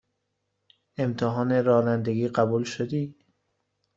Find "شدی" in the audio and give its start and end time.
2.63-3.15